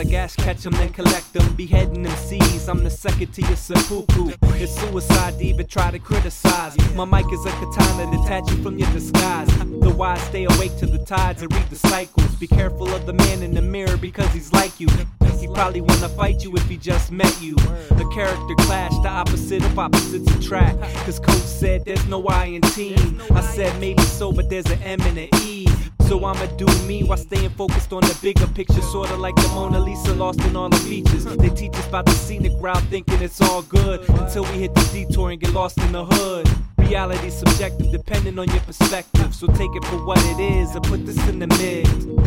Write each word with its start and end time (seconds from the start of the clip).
like 0.00 0.14
Ash 0.14 0.34
Ketchum, 0.34 0.72
then 0.72 0.88
collect 0.90 1.30
them. 1.34 1.54
Beheading 1.54 2.02
them 2.02 2.16
seas, 2.16 2.68
I'm 2.68 2.82
the 2.82 2.90
second 2.90 3.32
to 3.34 3.42
your 3.42 3.56
seppuku. 3.56 4.32
It's 4.54 4.74
suicide 4.80 5.38
to 5.38 5.44
even 5.44 5.66
try 5.66 5.90
to 5.90 5.98
criticize. 5.98 6.74
My 6.94 7.04
mic 7.04 7.30
is 7.30 7.44
a 7.44 7.50
katana, 7.50 8.10
detach 8.10 8.50
you 8.50 8.62
from 8.62 8.78
your 8.78 8.90
disguise. 8.92 9.48
The 9.58 9.90
wise 9.90 10.22
stay 10.22 10.44
awake 10.44 10.76
to 10.78 10.86
the 10.86 11.04
tides 11.04 11.42
and 11.42 11.52
read 11.52 11.68
the 11.68 11.76
cycles. 11.76 12.34
Be 12.36 12.46
careful 12.46 12.88
of 12.88 13.04
the 13.04 13.12
man 13.12 13.42
in 13.42 13.54
the 13.54 13.60
mirror 13.60 13.98
because 13.98 14.32
he's 14.32 14.52
like 14.54 14.80
you. 14.80 14.88
He 15.38 15.48
probably 15.48 15.80
wanna 15.80 16.08
fight 16.10 16.42
you 16.44 16.54
if 16.56 16.66
he 16.68 16.76
just 16.76 17.10
met 17.10 17.34
you. 17.42 17.54
The 17.56 18.08
character 18.14 18.54
clash, 18.64 18.92
the 19.02 19.08
opposite 19.08 19.64
of 19.64 19.78
opposites 19.78 20.30
attract. 20.34 20.80
Cause 21.04 21.18
coach 21.18 21.36
said 21.36 21.84
there's 21.84 22.06
no 22.06 22.26
I 22.26 22.46
in 22.46 22.62
team. 22.62 23.20
I 23.32 23.42
said 23.42 23.78
maybe 23.80 24.02
so, 24.02 24.32
but 24.32 24.48
there's 24.48 24.70
an 24.70 24.82
M 24.82 25.00
and 25.02 25.18
an 25.18 25.28
E. 25.42 25.66
I'ma 26.24 26.46
do 26.56 26.66
me 26.86 27.02
while 27.02 27.18
staying 27.18 27.50
focused 27.50 27.92
on 27.92 28.02
the 28.02 28.18
bigger 28.20 28.46
picture, 28.48 28.82
sorta 28.82 29.16
like 29.16 29.36
the 29.36 29.48
Mona 29.48 29.80
Lisa 29.80 30.14
lost 30.14 30.40
in 30.42 30.56
all 30.56 30.68
the 30.68 30.76
features. 30.76 31.24
They 31.24 31.48
teach 31.50 31.74
us 31.74 31.86
about 31.88 32.06
the 32.06 32.12
scenic 32.12 32.52
route, 32.60 32.82
thinking 32.90 33.22
it's 33.22 33.40
all 33.40 33.62
good 33.62 34.08
until 34.08 34.44
we 34.44 34.58
hit 34.58 34.74
the 34.74 34.88
detour 34.92 35.30
and 35.30 35.40
get 35.40 35.52
lost 35.52 35.78
in 35.78 35.92
the 35.92 36.04
hood. 36.04 36.48
Reality 36.78 37.30
subjective, 37.30 37.90
depending 37.92 38.38
on 38.38 38.48
your 38.48 38.60
perspective. 38.60 39.34
So 39.34 39.46
take 39.46 39.74
it 39.74 39.84
for 39.84 40.04
what 40.04 40.18
it 40.26 40.40
is 40.40 40.74
and 40.74 40.84
put 40.84 41.06
this 41.06 41.18
in 41.28 41.38
the 41.38 41.46
mix. 41.46 42.19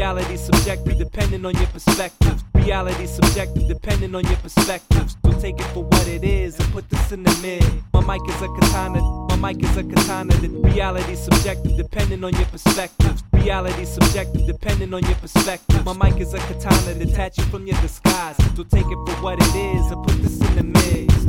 Reality 0.00 0.38
subjective, 0.38 0.96
depending 0.96 1.44
on 1.44 1.54
your 1.56 1.66
perspective. 1.66 2.42
Reality 2.54 3.06
subjective, 3.06 3.68
depending 3.68 4.14
on 4.14 4.24
your 4.24 4.36
perspectives. 4.36 5.14
So 5.22 5.32
take 5.38 5.60
it 5.60 5.66
for 5.74 5.84
what 5.84 6.08
it 6.08 6.24
is 6.24 6.58
and 6.58 6.72
put 6.72 6.88
this 6.88 7.12
in 7.12 7.22
the 7.22 7.38
mid. 7.42 7.62
My 7.92 8.00
mic 8.00 8.26
is 8.26 8.40
a 8.40 8.48
katana. 8.48 9.02
My 9.28 9.52
mic 9.52 9.62
is 9.62 9.76
a 9.76 9.84
katana. 9.84 10.32
The 10.36 10.48
reality 10.48 11.16
subjective, 11.16 11.76
depending 11.76 12.24
on 12.24 12.32
your 12.32 12.46
perspectives. 12.46 13.22
Reality 13.34 13.84
subjective, 13.84 14.46
depending 14.46 14.94
on 14.94 15.02
your 15.04 15.16
perspective. 15.16 15.84
My 15.84 15.92
mic 15.92 16.18
is 16.18 16.32
a 16.32 16.38
katana, 16.38 16.94
detach 16.94 17.36
you 17.36 17.44
from 17.44 17.66
your 17.66 17.78
disguise. 17.82 18.36
So 18.56 18.64
take 18.64 18.86
it 18.86 19.00
for 19.06 19.22
what 19.22 19.36
it 19.38 19.54
is 19.54 19.90
and 19.90 20.02
put 20.02 20.16
this 20.22 20.40
in 20.40 20.56
the 20.56 20.62
mid. 20.62 21.19